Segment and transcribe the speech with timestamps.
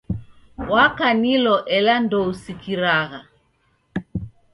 [0.71, 3.19] Wakanilo ela ndousikiragha.